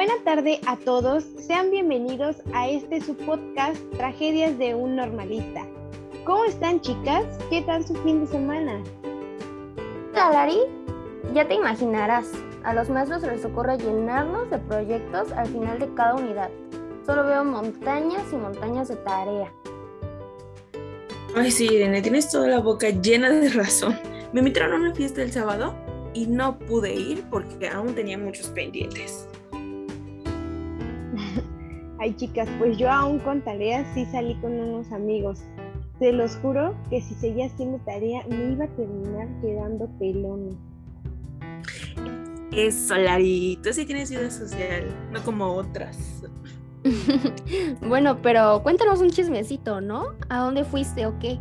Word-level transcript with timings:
Buena 0.00 0.14
tarde 0.24 0.60
a 0.66 0.78
todos, 0.78 1.26
sean 1.46 1.70
bienvenidos 1.70 2.36
a 2.54 2.70
este 2.70 3.02
su 3.02 3.14
podcast 3.14 3.76
Tragedias 3.98 4.56
de 4.56 4.74
un 4.74 4.96
Normalista. 4.96 5.66
¿Cómo 6.24 6.42
están 6.46 6.80
chicas? 6.80 7.26
¿Qué 7.50 7.60
tal 7.60 7.86
su 7.86 7.94
fin 7.96 8.22
de 8.22 8.26
semana? 8.26 8.82
Hola 10.12 10.30
Lari, 10.32 10.56
ya 11.34 11.46
te 11.46 11.52
imaginarás, 11.52 12.32
a 12.64 12.72
los 12.72 12.88
maestros 12.88 13.24
les 13.24 13.44
ocurre 13.44 13.76
llenarnos 13.76 14.48
de 14.48 14.56
proyectos 14.60 15.32
al 15.32 15.48
final 15.48 15.78
de 15.78 15.92
cada 15.92 16.14
unidad. 16.14 16.48
Solo 17.04 17.26
veo 17.26 17.44
montañas 17.44 18.22
y 18.32 18.36
montañas 18.36 18.88
de 18.88 18.96
tarea. 18.96 19.52
Ay, 21.36 21.50
sí, 21.50 21.66
Irene, 21.66 22.00
tienes 22.00 22.30
toda 22.30 22.48
la 22.48 22.60
boca 22.60 22.88
llena 22.88 23.28
de 23.28 23.50
razón. 23.50 24.00
Me 24.32 24.40
invitaron 24.40 24.72
a 24.72 24.76
una 24.76 24.94
fiesta 24.94 25.20
el 25.20 25.30
sábado 25.30 25.74
y 26.14 26.26
no 26.26 26.58
pude 26.58 26.94
ir 26.94 27.22
porque 27.30 27.68
aún 27.68 27.94
tenía 27.94 28.16
muchos 28.16 28.46
pendientes. 28.46 29.29
Ay, 32.00 32.14
chicas, 32.16 32.48
pues 32.58 32.78
yo 32.78 32.90
aún 32.90 33.18
con 33.18 33.42
tareas 33.42 33.86
sí 33.92 34.06
salí 34.06 34.34
con 34.36 34.52
unos 34.58 34.90
amigos. 34.90 35.40
Se 35.98 36.12
los 36.12 36.34
juro 36.36 36.74
que 36.88 37.02
si 37.02 37.14
seguía 37.14 37.44
haciendo 37.44 37.78
tarea 37.84 38.24
me 38.26 38.52
iba 38.52 38.64
a 38.64 38.68
terminar 38.68 39.28
quedando 39.42 39.86
pelón. 39.98 40.58
Eso, 42.52 42.96
Lari, 42.96 43.58
tú 43.62 43.70
sí 43.74 43.84
tienes 43.84 44.10
vida 44.10 44.30
social, 44.30 44.84
no 45.12 45.22
como 45.22 45.52
otras. 45.52 46.22
bueno, 47.86 48.22
pero 48.22 48.62
cuéntanos 48.62 49.02
un 49.02 49.10
chismecito, 49.10 49.82
¿no? 49.82 50.14
¿A 50.30 50.38
dónde 50.38 50.64
fuiste 50.64 51.04
o 51.04 51.18
qué? 51.18 51.38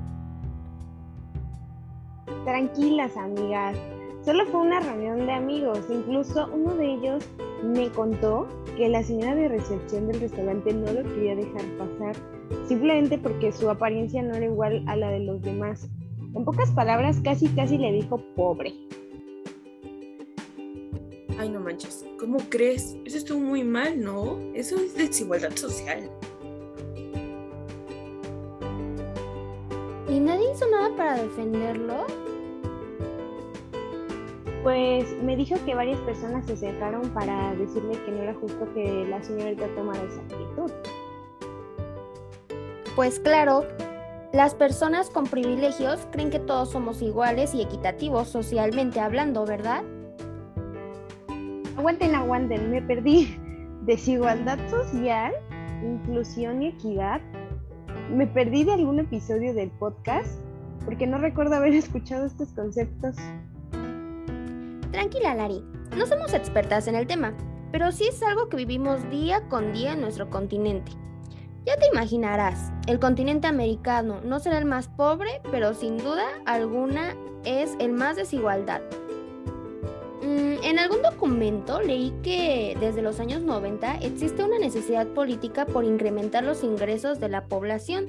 Tranquilas, 2.43 3.15
amigas. 3.15 3.77
Solo 4.23 4.45
fue 4.47 4.61
una 4.61 4.79
reunión 4.81 5.25
de 5.25 5.31
amigos. 5.31 5.79
Incluso 5.89 6.49
uno 6.53 6.75
de 6.75 6.93
ellos 6.93 7.23
me 7.63 7.89
contó 7.89 8.47
que 8.77 8.89
la 8.89 9.03
señora 9.03 9.35
de 9.35 9.47
recepción 9.47 10.07
del 10.07 10.21
restaurante 10.21 10.73
no 10.73 10.91
lo 10.91 11.03
quería 11.03 11.35
dejar 11.35 11.61
pasar, 11.77 12.15
simplemente 12.67 13.17
porque 13.17 13.51
su 13.51 13.69
apariencia 13.69 14.21
no 14.21 14.35
era 14.35 14.45
igual 14.45 14.83
a 14.87 14.95
la 14.95 15.09
de 15.09 15.21
los 15.21 15.41
demás. 15.41 15.89
En 16.35 16.45
pocas 16.45 16.71
palabras, 16.71 17.19
casi 17.23 17.47
casi 17.49 17.77
le 17.77 17.91
dijo 17.91 18.21
pobre. 18.35 18.73
Ay, 21.37 21.49
no 21.49 21.61
manches, 21.61 22.05
¿cómo 22.19 22.37
crees? 22.49 22.97
Eso 23.05 23.17
estuvo 23.17 23.39
muy 23.39 23.63
mal, 23.63 23.99
¿no? 24.01 24.37
Eso 24.53 24.75
es 24.75 24.95
desigualdad 24.95 25.55
social. 25.55 26.09
¿Y 30.09 30.19
nadie 30.19 30.51
hizo 30.53 30.69
nada 30.69 30.95
para 30.97 31.23
defenderlo? 31.23 32.28
Pues 34.63 35.05
me 35.23 35.37
dijo 35.37 35.55
que 35.65 35.73
varias 35.73 35.99
personas 36.01 36.45
se 36.45 36.53
acercaron 36.53 37.09
para 37.09 37.53
decirle 37.55 37.93
que 38.03 38.11
no 38.11 38.23
era 38.23 38.33
justo 38.33 38.67
que 38.73 39.05
la 39.09 39.23
señorita 39.23 39.67
tomara 39.75 40.01
esa 40.03 40.21
actitud. 40.21 40.71
Pues 42.95 43.19
claro, 43.19 43.65
las 44.33 44.53
personas 44.55 45.09
con 45.09 45.25
privilegios 45.25 46.05
creen 46.11 46.29
que 46.29 46.39
todos 46.39 46.71
somos 46.71 47.01
iguales 47.01 47.55
y 47.55 47.61
equitativos 47.61 48.27
socialmente 48.27 48.99
hablando, 48.99 49.45
¿verdad? 49.45 49.83
Aguanten, 51.77 52.13
aguanten, 52.13 52.69
me 52.69 52.81
perdí. 52.81 53.35
Desigualdad 53.85 54.59
social, 54.69 55.33
inclusión 55.81 56.61
y 56.61 56.67
equidad. 56.67 57.21
Me 58.13 58.27
perdí 58.27 58.65
de 58.65 58.73
algún 58.73 58.99
episodio 58.99 59.53
del 59.53 59.71
podcast 59.71 60.37
porque 60.83 61.07
no 61.07 61.17
recuerdo 61.17 61.55
haber 61.55 61.73
escuchado 61.75 62.25
estos 62.25 62.49
conceptos. 62.49 63.15
Tranquila, 64.91 65.35
Lari, 65.35 65.63
no 65.95 66.07
somos 66.07 66.33
expertas 66.33 66.87
en 66.87 66.95
el 66.95 67.05
tema, 67.05 67.33
pero 67.71 67.91
sí 67.91 68.07
es 68.07 68.23
algo 68.23 68.49
que 68.49 68.57
vivimos 68.57 69.07
día 69.11 69.47
con 69.47 69.71
día 69.71 69.93
en 69.93 70.01
nuestro 70.01 70.29
continente. 70.29 70.91
Ya 71.65 71.77
te 71.77 71.87
imaginarás, 71.87 72.71
el 72.87 72.99
continente 72.99 73.45
americano 73.45 74.21
no 74.23 74.39
será 74.39 74.57
el 74.57 74.65
más 74.65 74.87
pobre, 74.87 75.41
pero 75.51 75.75
sin 75.75 75.97
duda 75.99 76.25
alguna 76.45 77.15
es 77.45 77.75
el 77.79 77.91
más 77.91 78.15
desigualdad. 78.15 78.81
Mm, 80.23 80.63
en 80.63 80.79
algún 80.79 81.03
documento 81.03 81.81
leí 81.81 82.11
que 82.23 82.75
desde 82.79 83.03
los 83.03 83.19
años 83.19 83.43
90 83.43 83.97
existe 83.97 84.43
una 84.43 84.57
necesidad 84.57 85.05
política 85.07 85.67
por 85.67 85.85
incrementar 85.85 86.43
los 86.43 86.63
ingresos 86.63 87.19
de 87.19 87.29
la 87.29 87.45
población 87.45 88.07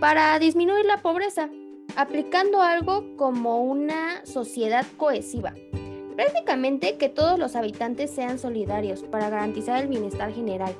para 0.00 0.38
disminuir 0.38 0.86
la 0.86 1.02
pobreza, 1.02 1.50
aplicando 1.96 2.62
algo 2.62 3.16
como 3.16 3.62
una 3.62 4.24
sociedad 4.24 4.86
cohesiva. 4.96 5.54
Prácticamente 6.16 6.96
que 6.96 7.10
todos 7.10 7.38
los 7.38 7.54
habitantes 7.56 8.10
sean 8.10 8.38
solidarios 8.38 9.02
para 9.02 9.28
garantizar 9.28 9.82
el 9.82 9.88
bienestar 9.88 10.32
general. 10.32 10.74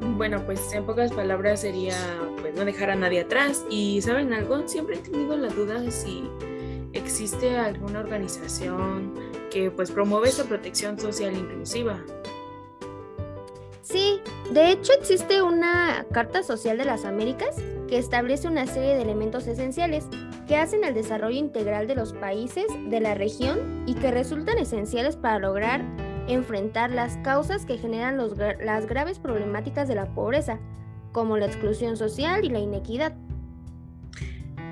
Bueno, 0.00 0.42
pues 0.46 0.72
en 0.72 0.84
pocas 0.84 1.12
palabras 1.12 1.60
sería 1.60 1.94
pues 2.40 2.54
no 2.54 2.64
dejar 2.64 2.90
a 2.90 2.96
nadie 2.96 3.20
atrás 3.20 3.64
y 3.70 4.00
saben 4.02 4.32
algo, 4.32 4.66
siempre 4.66 4.96
he 4.96 4.98
tenido 4.98 5.36
la 5.36 5.48
duda 5.48 5.80
de 5.80 5.90
si 5.90 6.24
existe 6.92 7.56
alguna 7.56 8.00
organización 8.00 9.14
que 9.50 9.70
pues 9.70 9.90
promueve 9.90 10.28
esa 10.28 10.44
protección 10.44 10.98
social 10.98 11.36
inclusiva. 11.36 12.02
Sí, 13.82 14.20
de 14.50 14.70
hecho 14.70 14.92
existe 14.98 15.42
una 15.42 16.06
Carta 16.12 16.42
Social 16.42 16.78
de 16.78 16.84
las 16.84 17.04
Américas 17.04 17.56
que 17.92 17.98
establece 17.98 18.48
una 18.48 18.66
serie 18.66 18.94
de 18.94 19.02
elementos 19.02 19.46
esenciales 19.46 20.06
que 20.48 20.56
hacen 20.56 20.82
el 20.82 20.94
desarrollo 20.94 21.36
integral 21.36 21.86
de 21.86 21.94
los 21.94 22.14
países 22.14 22.64
de 22.88 23.00
la 23.00 23.14
región 23.14 23.84
y 23.86 23.92
que 23.92 24.10
resultan 24.10 24.56
esenciales 24.56 25.14
para 25.16 25.38
lograr 25.38 25.84
enfrentar 26.26 26.90
las 26.90 27.18
causas 27.18 27.66
que 27.66 27.76
generan 27.76 28.16
las 28.16 28.86
graves 28.86 29.18
problemáticas 29.18 29.88
de 29.88 29.94
la 29.94 30.06
pobreza, 30.14 30.58
como 31.12 31.36
la 31.36 31.44
exclusión 31.44 31.98
social 31.98 32.46
y 32.46 32.48
la 32.48 32.60
inequidad. 32.60 33.12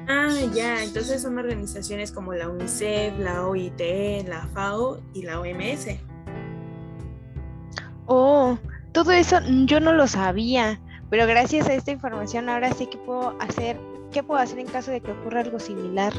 Ah, 0.08 0.32
ya, 0.54 0.82
entonces 0.82 1.20
son 1.20 1.37
organizaciones 1.37 2.12
como 2.12 2.32
la 2.32 2.48
UNICEF, 2.48 3.19
la 3.19 3.47
OIT, 3.47 4.26
la 4.28 4.48
FAO 4.54 5.02
y 5.12 5.25
la 5.25 5.41
OMS. 5.41 5.88
Oh, 8.06 8.56
todo 8.92 9.12
eso 9.12 9.41
yo 9.66 9.78
no 9.78 9.92
lo 9.92 10.06
sabía, 10.06 10.81
pero 11.10 11.26
gracias 11.26 11.69
a 11.69 11.75
esta 11.75 11.91
información 11.91 12.48
ahora 12.48 12.72
sí 12.72 12.87
que 12.87 12.97
puedo 12.97 13.37
hacer, 13.41 13.76
¿qué 14.12 14.22
puedo 14.22 14.41
hacer 14.41 14.60
en 14.60 14.69
caso 14.69 14.91
de 14.93 15.00
que 15.00 15.10
ocurra 15.10 15.41
algo 15.41 15.59
similar? 15.59 16.12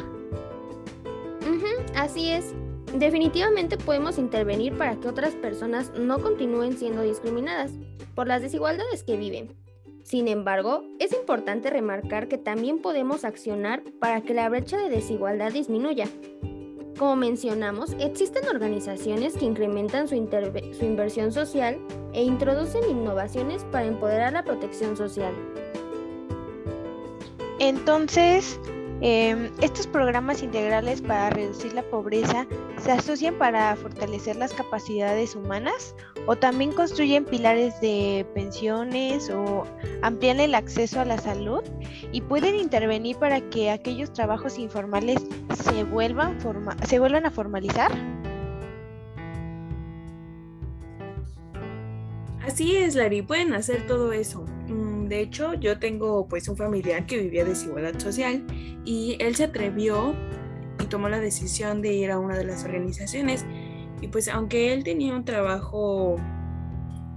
así 1.96 2.30
es. 2.30 2.54
Definitivamente 2.94 3.78
podemos 3.78 4.18
intervenir 4.18 4.78
para 4.78 4.98
que 4.98 5.08
otras 5.08 5.34
personas 5.36 5.92
no 5.98 6.20
continúen 6.20 6.78
siendo 6.78 7.04
discriminadas 7.04 7.72
por 8.16 8.28
las 8.28 8.42
desigualdades 8.42 9.04
que 9.04 9.16
viven. 9.16 9.56
Sin 10.04 10.28
embargo, 10.28 10.84
es 11.00 11.14
importante 11.14 11.70
remarcar 11.70 12.28
que 12.28 12.38
también 12.38 12.80
podemos 12.82 13.24
accionar 13.24 13.84
para 14.00 14.22
que 14.22 14.34
la 14.34 14.50
brecha 14.50 14.78
de 14.78 14.90
desigualdad 14.90 15.54
disminuya. 15.54 16.08
Como 17.02 17.16
mencionamos, 17.16 17.96
existen 17.98 18.48
organizaciones 18.48 19.36
que 19.36 19.46
incrementan 19.46 20.08
su, 20.08 20.14
inversión 20.14 21.32
social 21.32 21.80
e 22.14 22.22
introducen 22.22 22.88
innovaciones 22.88 23.64
para 23.72 23.88
empoderar 23.88 24.34
la 24.34 24.44
protección 24.44 24.96
social. 24.96 25.34
Entonces, 27.58 28.60
Em, 29.04 29.50
estos 29.62 29.88
programas 29.88 30.44
integrales 30.44 31.02
para 31.02 31.32
reducir 31.32 31.74
la 31.74 31.82
pobreza 31.82 32.46
se 32.78 32.92
asocian 32.92 33.34
para 33.34 33.76
fortalecer 33.76 34.36
las 34.36 34.54
capacidades 34.54 35.36
humanas 35.36 35.96
o 36.28 36.36
también 36.36 36.72
construyen 36.72 37.26
pilares 37.26 37.80
de 37.82 38.26
pensiones 38.34 39.30
o 39.30 39.64
amplían 40.02 40.40
el 40.40 40.56
acceso 40.56 41.00
a 41.00 41.06
la 41.06 41.18
salud 41.18 41.64
y 42.12 42.22
pueden 42.22 42.56
intervenir 42.56 43.18
para 43.18 43.42
que 43.50 43.72
aquellos 43.72 44.14
trabajos 44.14 44.60
informales 44.60 45.22
se 45.64 45.84
vuelvan, 45.84 46.38
se 46.88 47.00
vuelvan 47.00 47.26
a 47.26 47.32
formalizar. 47.32 47.92
Así 52.46 52.76
es, 52.76 52.96
Lari, 52.96 53.22
pueden 53.22 53.54
hacer 53.54 53.86
todo 53.88 54.12
eso. 54.14 54.46
Mm, 54.68 55.08
de 55.08 55.22
hecho, 55.22 55.54
yo 55.54 55.80
tengo 55.80 56.28
pues 56.28 56.48
un 56.48 56.58
familiar 56.58 57.06
que 57.06 57.18
vivía 57.18 57.46
desigualdad 57.46 57.98
social 58.00 58.46
y 58.84 59.16
él 59.20 59.36
se 59.36 59.46
atrevió 59.46 60.16
y 60.82 60.86
tomó 60.86 61.08
la 61.08 61.20
decisión 61.20 61.82
de 61.82 61.94
ir 61.94 62.12
a 62.12 62.20
una 62.20 62.38
de 62.38 62.44
las 62.44 62.66
organizaciones 62.66 63.46
y 64.02 64.08
pues 64.08 64.28
aunque 64.28 64.74
él 64.74 64.84
tenía 64.84 65.16
un 65.16 65.24
trabajo 65.24 66.18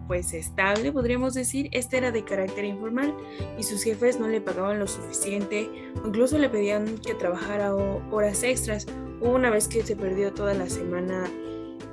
pues 0.06 0.34
estable, 0.34 0.92
podríamos 0.92 1.32
decir, 1.32 1.70
este 1.72 1.96
era 1.96 2.12
de 2.12 2.24
carácter 2.24 2.66
informal 2.66 3.14
y 3.58 3.62
sus 3.62 3.82
jefes 3.82 4.20
no 4.20 4.28
le 4.28 4.40
pagaban 4.40 4.78
lo 4.78 4.86
suficiente 4.86 5.70
incluso 6.04 6.38
le 6.38 6.50
pedían 6.50 6.98
que 6.98 7.14
trabajara 7.14 7.74
horas 7.74 8.42
extras. 8.42 8.86
Una 9.20 9.48
vez 9.50 9.68
que 9.68 9.82
se 9.82 9.96
perdió 9.96 10.32
toda 10.34 10.52
la 10.54 10.68
semana, 10.68 11.24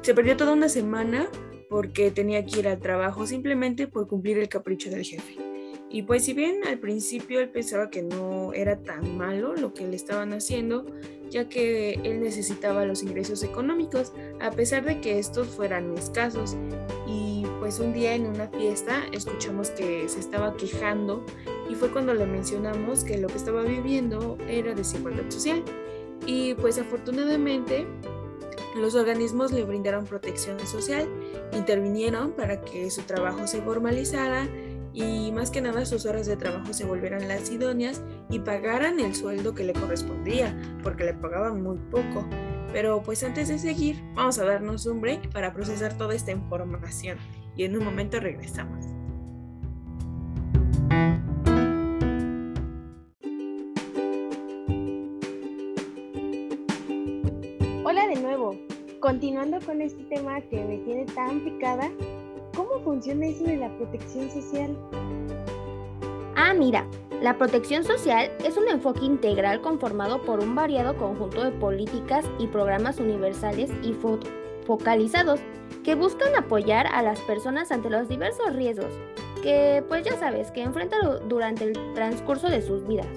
se 0.01 0.13
perdió 0.13 0.35
toda 0.35 0.53
una 0.53 0.67
semana 0.67 1.29
porque 1.69 2.11
tenía 2.11 2.45
que 2.45 2.59
ir 2.59 2.67
al 2.67 2.79
trabajo 2.79 3.25
simplemente 3.25 3.88
por 3.88 4.07
cumplir 4.07 4.38
el 4.38 4.49
capricho 4.49 4.89
del 4.89 5.05
jefe. 5.05 5.38
Y 5.89 6.03
pues 6.03 6.25
si 6.25 6.33
bien 6.33 6.65
al 6.67 6.79
principio 6.79 7.39
él 7.39 7.49
pensaba 7.49 7.89
que 7.89 8.01
no 8.01 8.53
era 8.53 8.81
tan 8.81 9.17
malo 9.17 9.55
lo 9.55 9.73
que 9.73 9.88
le 9.88 9.95
estaban 9.95 10.33
haciendo, 10.33 10.85
ya 11.31 11.47
que 11.47 11.93
él 12.03 12.21
necesitaba 12.21 12.85
los 12.85 13.01
ingresos 13.01 13.41
económicos, 13.41 14.11
a 14.41 14.51
pesar 14.51 14.83
de 14.83 14.99
que 14.99 15.17
estos 15.17 15.47
fueran 15.47 15.97
escasos. 15.97 16.57
Y 17.07 17.45
pues 17.59 17.79
un 17.79 17.93
día 17.93 18.13
en 18.13 18.27
una 18.27 18.49
fiesta 18.49 19.03
escuchamos 19.13 19.69
que 19.71 20.07
se 20.09 20.19
estaba 20.19 20.55
quejando 20.57 21.25
y 21.69 21.75
fue 21.75 21.89
cuando 21.89 22.13
le 22.13 22.25
mencionamos 22.25 23.05
que 23.05 23.17
lo 23.17 23.27
que 23.29 23.37
estaba 23.37 23.63
viviendo 23.63 24.37
era 24.47 24.75
desigualdad 24.75 25.29
social. 25.29 25.63
Y 26.27 26.53
pues 26.55 26.77
afortunadamente 26.77 27.87
los 28.75 28.95
organismos 28.95 29.51
le 29.51 29.63
brindaron 29.63 30.05
protección 30.05 30.59
social, 30.67 31.07
intervinieron 31.53 32.31
para 32.31 32.61
que 32.61 32.91
su 32.91 33.01
trabajo 33.03 33.47
se 33.47 33.61
formalizara 33.61 34.47
y 34.93 35.31
más 35.31 35.51
que 35.51 35.61
nada 35.61 35.85
sus 35.85 36.05
horas 36.05 36.25
de 36.27 36.38
trabajo 36.38 36.73
se 36.73 36.85
volvieran 36.85 37.27
las 37.27 37.49
idóneas 37.49 38.01
y 38.29 38.39
pagaran 38.39 38.99
el 38.99 39.15
sueldo 39.15 39.53
que 39.53 39.63
le 39.63 39.73
correspondía, 39.73 40.55
porque 40.83 41.05
le 41.05 41.13
pagaban 41.13 41.61
muy 41.61 41.77
poco. 41.89 42.27
Pero 42.73 43.01
pues 43.03 43.23
antes 43.23 43.49
de 43.49 43.59
seguir, 43.59 44.01
vamos 44.15 44.39
a 44.39 44.45
darnos 44.45 44.85
un 44.85 45.01
break 45.01 45.31
para 45.31 45.53
procesar 45.53 45.97
toda 45.97 46.15
esta 46.15 46.31
información 46.31 47.17
y 47.55 47.63
en 47.63 47.77
un 47.77 47.83
momento 47.83 48.19
regresamos. 48.19 48.85
Hola 57.83 58.07
de 58.07 58.21
nuevo. 58.21 58.55
Continuando 59.01 59.59
con 59.65 59.81
este 59.81 60.03
tema 60.05 60.39
que 60.41 60.63
me 60.63 60.77
tiene 60.77 61.05
tan 61.07 61.43
picada, 61.43 61.89
¿Cómo 62.71 62.85
funciona 62.85 63.25
eso 63.27 63.44
de 63.44 63.57
la 63.57 63.69
protección 63.75 64.29
social? 64.29 64.77
Ah, 66.38 66.53
mira, 66.53 66.88
la 67.21 67.38
protección 67.38 67.83
social 67.83 68.31
es 68.45 68.56
un 68.56 68.69
enfoque 68.69 69.03
integral 69.03 69.59
conformado 69.62 70.21
por 70.21 70.39
un 70.39 70.56
variado 70.56 70.95
conjunto 70.95 71.44
de 71.44 71.51
políticas 71.51 72.25
y 72.39 72.47
programas 72.47 72.97
universales 73.00 73.69
y 73.83 73.94
focalizados 74.65 75.41
que 75.83 75.95
buscan 75.95 76.33
apoyar 76.33 76.88
a 76.88 77.01
las 77.01 77.19
personas 77.21 77.73
ante 77.73 77.89
los 77.89 78.07
diversos 78.07 78.56
riesgos 78.56 78.94
que, 79.44 79.83
pues 79.89 80.06
ya 80.06 80.17
sabes, 80.17 80.50
que 80.51 80.63
enfrentan 80.63 81.27
durante 81.27 81.65
el 81.65 81.94
transcurso 81.94 82.47
de 82.47 82.62
sus 82.62 82.88
vidas. 82.88 83.07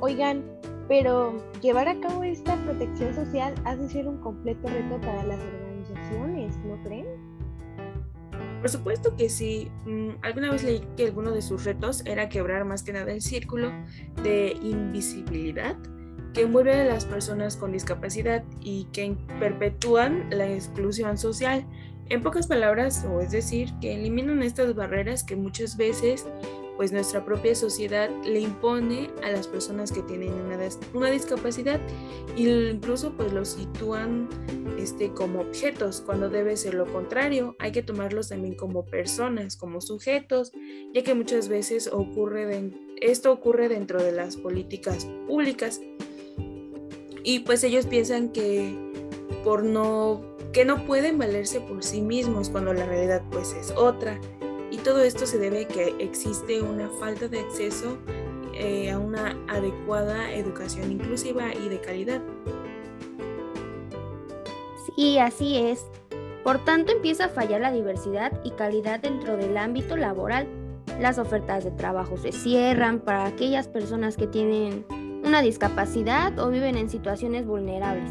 Oigan, 0.00 0.44
pero 0.86 1.32
llevar 1.62 1.88
a 1.88 1.98
cabo 1.98 2.24
esta 2.24 2.56
protección 2.56 3.14
social 3.14 3.54
ha 3.64 3.74
de 3.74 3.88
ser 3.88 4.06
un 4.06 4.18
completo 4.18 4.68
reto 4.68 5.00
para 5.00 5.24
las 5.24 5.40
organizaciones 5.40 5.63
¿no 6.18 6.82
creen? 6.82 7.06
Por 8.60 8.70
supuesto 8.70 9.14
que 9.16 9.28
sí. 9.28 9.70
Mm, 9.84 10.10
alguna 10.22 10.50
vez 10.50 10.62
leí 10.62 10.82
que 10.96 11.06
alguno 11.06 11.32
de 11.32 11.42
sus 11.42 11.64
retos 11.64 12.02
era 12.06 12.28
quebrar 12.28 12.64
más 12.64 12.82
que 12.82 12.92
nada 12.92 13.12
el 13.12 13.20
círculo 13.20 13.70
de 14.22 14.56
invisibilidad 14.62 15.76
que 16.32 16.42
envuelve 16.42 16.72
a 16.80 16.84
las 16.84 17.04
personas 17.04 17.56
con 17.56 17.72
discapacidad 17.72 18.42
y 18.60 18.86
que 18.86 19.16
perpetúan 19.38 20.28
la 20.30 20.50
exclusión 20.50 21.16
social. 21.16 21.64
En 22.10 22.22
pocas 22.22 22.46
palabras, 22.46 23.06
o 23.10 23.20
es 23.20 23.30
decir, 23.30 23.70
que 23.80 23.94
eliminan 23.94 24.42
estas 24.42 24.74
barreras 24.74 25.24
que 25.24 25.36
muchas 25.36 25.76
veces 25.76 26.26
pues 26.76 26.92
nuestra 26.92 27.24
propia 27.24 27.54
sociedad 27.54 28.10
le 28.24 28.40
impone 28.40 29.10
a 29.22 29.30
las 29.30 29.46
personas 29.46 29.92
que 29.92 30.02
tienen 30.02 30.32
una, 30.32 30.58
una 30.92 31.10
discapacidad. 31.10 31.80
E 32.36 32.70
incluso 32.72 33.12
pues 33.12 33.32
los 33.32 33.48
sitúan 33.50 34.28
este, 34.78 35.12
como 35.12 35.40
objetos 35.40 36.02
cuando 36.04 36.28
debe 36.28 36.56
ser 36.56 36.74
lo 36.74 36.86
contrario. 36.92 37.56
Hay 37.58 37.72
que 37.72 37.82
tomarlos 37.82 38.28
también 38.28 38.54
como 38.54 38.84
personas, 38.86 39.56
como 39.56 39.80
sujetos, 39.80 40.52
ya 40.92 41.02
que 41.02 41.14
muchas 41.14 41.48
veces 41.48 41.88
ocurre 41.92 42.44
esto 43.00 43.32
ocurre 43.32 43.68
dentro 43.68 44.02
de 44.02 44.12
las 44.12 44.36
políticas 44.36 45.06
públicas. 45.26 45.80
Y 47.22 47.40
pues 47.40 47.64
ellos 47.64 47.86
piensan 47.86 48.30
que 48.30 48.76
por 49.44 49.62
no 49.62 50.34
que 50.52 50.64
no 50.64 50.86
pueden 50.86 51.18
valerse 51.18 51.60
por 51.60 51.82
sí 51.82 52.00
mismos 52.00 52.48
cuando 52.48 52.72
la 52.72 52.86
realidad 52.86 53.22
pues 53.30 53.52
es 53.54 53.72
otra 53.72 54.20
y 54.74 54.78
todo 54.78 55.04
esto 55.04 55.24
se 55.24 55.38
debe 55.38 55.62
a 55.62 55.68
que 55.68 55.94
existe 56.00 56.60
una 56.60 56.88
falta 56.98 57.28
de 57.28 57.38
acceso 57.38 57.96
eh, 58.54 58.90
a 58.90 58.98
una 58.98 59.38
adecuada 59.46 60.32
educación 60.32 60.90
inclusiva 60.90 61.54
y 61.54 61.68
de 61.68 61.80
calidad. 61.80 62.20
Sí, 64.96 65.18
así 65.18 65.58
es. 65.58 65.86
Por 66.42 66.64
tanto, 66.64 66.90
empieza 66.90 67.26
a 67.26 67.28
fallar 67.28 67.60
la 67.60 67.70
diversidad 67.70 68.32
y 68.42 68.50
calidad 68.50 68.98
dentro 68.98 69.36
del 69.36 69.56
ámbito 69.56 69.96
laboral. 69.96 70.48
Las 71.00 71.18
ofertas 71.18 71.62
de 71.62 71.70
trabajo 71.70 72.16
se 72.16 72.32
cierran 72.32 72.98
para 72.98 73.26
aquellas 73.26 73.68
personas 73.68 74.16
que 74.16 74.26
tienen 74.26 74.84
una 75.24 75.40
discapacidad 75.40 76.36
o 76.40 76.50
viven 76.50 76.76
en 76.76 76.90
situaciones 76.90 77.46
vulnerables 77.46 78.10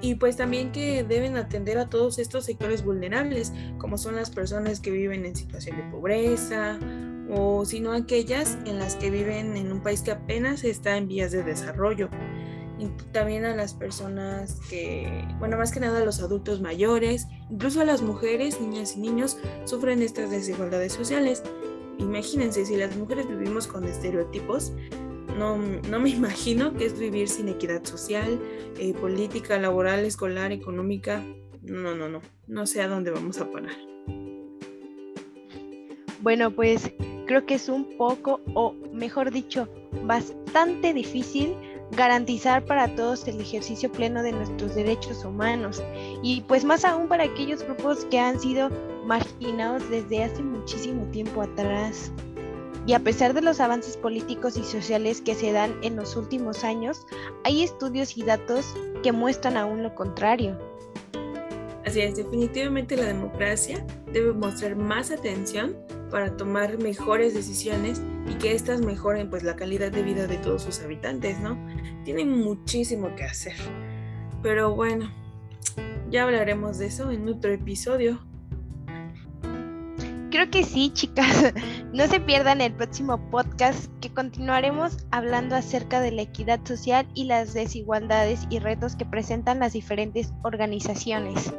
y 0.00 0.16
pues 0.16 0.36
también 0.36 0.72
que 0.72 1.04
deben 1.04 1.36
atender 1.36 1.78
a 1.78 1.88
todos 1.88 2.18
estos 2.18 2.44
sectores 2.44 2.84
vulnerables, 2.84 3.52
como 3.78 3.98
son 3.98 4.16
las 4.16 4.30
personas 4.30 4.80
que 4.80 4.90
viven 4.90 5.24
en 5.24 5.34
situación 5.34 5.76
de 5.76 5.82
pobreza 5.84 6.78
o 7.30 7.64
sino 7.64 7.92
aquellas 7.92 8.56
en 8.66 8.78
las 8.78 8.96
que 8.96 9.10
viven 9.10 9.56
en 9.56 9.72
un 9.72 9.82
país 9.82 10.02
que 10.02 10.12
apenas 10.12 10.64
está 10.64 10.96
en 10.96 11.08
vías 11.08 11.32
de 11.32 11.42
desarrollo. 11.42 12.08
Y 12.78 12.88
también 13.10 13.46
a 13.46 13.56
las 13.56 13.72
personas 13.72 14.60
que, 14.68 15.26
bueno, 15.38 15.56
más 15.56 15.72
que 15.72 15.80
nada 15.80 16.00
a 16.02 16.04
los 16.04 16.20
adultos 16.20 16.60
mayores, 16.60 17.26
incluso 17.50 17.80
a 17.80 17.84
las 17.84 18.02
mujeres, 18.02 18.60
niñas 18.60 18.96
y 18.96 19.00
niños 19.00 19.38
sufren 19.64 20.02
estas 20.02 20.30
desigualdades 20.30 20.92
sociales. 20.92 21.42
Imagínense, 21.98 22.66
si 22.66 22.76
las 22.76 22.94
mujeres 22.94 23.26
vivimos 23.26 23.66
con 23.66 23.84
estereotipos, 23.84 24.72
no, 25.34 25.56
me 25.56 26.10
imagino 26.10 26.74
que 26.74 26.86
es 26.86 26.98
vivir 26.98 27.28
sin 27.28 27.48
equidad 27.48 27.84
social, 27.84 28.40
eh, 28.78 28.94
política, 28.94 29.58
laboral, 29.58 30.04
escolar, 30.04 30.52
económica. 30.52 31.22
No, 31.62 31.94
no, 31.94 32.08
no. 32.08 32.20
No 32.46 32.66
sé 32.66 32.82
a 32.82 32.88
dónde 32.88 33.10
vamos 33.10 33.40
a 33.40 33.50
parar. 33.50 33.76
Bueno, 36.20 36.50
pues 36.50 36.90
creo 37.26 37.44
que 37.44 37.54
es 37.54 37.68
un 37.68 37.96
poco, 37.96 38.40
o 38.54 38.72
mejor 38.92 39.30
dicho, 39.30 39.68
bastante 40.04 40.92
difícil 40.92 41.54
garantizar 41.92 42.64
para 42.64 42.94
todos 42.96 43.26
el 43.28 43.40
ejercicio 43.40 43.90
pleno 43.90 44.22
de 44.22 44.32
nuestros 44.32 44.74
derechos 44.74 45.24
humanos 45.24 45.82
y 46.22 46.40
pues 46.42 46.64
más 46.64 46.84
aún 46.84 47.08
para 47.08 47.24
aquellos 47.24 47.62
grupos 47.62 48.04
que 48.06 48.18
han 48.18 48.40
sido 48.40 48.70
marginados 49.04 49.88
desde 49.88 50.24
hace 50.24 50.42
muchísimo 50.42 51.04
tiempo 51.10 51.42
atrás. 51.42 52.10
Y 52.86 52.94
a 52.94 53.00
pesar 53.00 53.34
de 53.34 53.42
los 53.42 53.58
avances 53.58 53.96
políticos 53.96 54.56
y 54.56 54.62
sociales 54.62 55.20
que 55.20 55.34
se 55.34 55.50
dan 55.50 55.74
en 55.82 55.96
los 55.96 56.14
últimos 56.14 56.62
años, 56.62 57.04
hay 57.44 57.64
estudios 57.64 58.16
y 58.16 58.22
datos 58.22 58.74
que 59.02 59.10
muestran 59.10 59.56
aún 59.56 59.82
lo 59.82 59.94
contrario. 59.96 60.56
Así 61.84 62.00
es, 62.00 62.16
definitivamente 62.16 62.96
la 62.96 63.04
democracia 63.04 63.84
debe 64.12 64.32
mostrar 64.32 64.76
más 64.76 65.10
atención 65.10 65.76
para 66.10 66.36
tomar 66.36 66.78
mejores 66.78 67.34
decisiones 67.34 68.00
y 68.28 68.34
que 68.34 68.54
éstas 68.54 68.80
mejoren 68.80 69.30
pues 69.30 69.42
la 69.42 69.56
calidad 69.56 69.90
de 69.90 70.02
vida 70.02 70.26
de 70.26 70.36
todos 70.38 70.62
sus 70.62 70.80
habitantes, 70.80 71.38
¿no? 71.40 71.58
Tienen 72.04 72.30
muchísimo 72.30 73.14
que 73.16 73.24
hacer. 73.24 73.54
Pero 74.42 74.74
bueno, 74.74 75.10
ya 76.10 76.22
hablaremos 76.22 76.78
de 76.78 76.86
eso 76.86 77.10
en 77.10 77.28
otro 77.28 77.52
episodio. 77.52 78.20
Creo 80.36 80.50
que 80.50 80.64
sí, 80.64 80.90
chicas. 80.92 81.54
No 81.94 82.06
se 82.08 82.20
pierdan 82.20 82.60
el 82.60 82.74
próximo 82.74 83.18
podcast 83.30 83.90
que 84.02 84.12
continuaremos 84.12 84.98
hablando 85.10 85.56
acerca 85.56 86.02
de 86.02 86.12
la 86.12 86.20
equidad 86.20 86.60
social 86.62 87.08
y 87.14 87.24
las 87.24 87.54
desigualdades 87.54 88.46
y 88.50 88.58
retos 88.58 88.96
que 88.96 89.06
presentan 89.06 89.60
las 89.60 89.72
diferentes 89.72 90.34
organizaciones. 90.42 91.54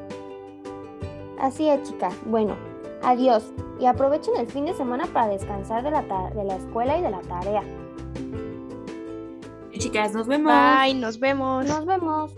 Así 1.39 1.67
es, 1.67 1.89
chicas. 1.89 2.13
Bueno, 2.27 2.55
adiós 3.01 3.51
y 3.79 3.87
aprovechen 3.87 4.35
el 4.37 4.45
fin 4.45 4.65
de 4.65 4.75
semana 4.75 5.07
para 5.07 5.29
descansar 5.29 5.81
de 5.81 5.89
la, 5.89 6.03
de 6.03 6.43
la 6.43 6.57
escuela 6.57 6.99
y 6.99 7.01
de 7.01 7.09
la 7.09 7.21
tarea. 7.21 7.63
Chicas, 9.71 10.13
nos 10.13 10.27
vemos. 10.27 10.53
Bye, 10.53 10.93
nos 10.93 11.19
vemos. 11.19 11.65
Nos 11.65 11.83
vemos. 11.83 12.35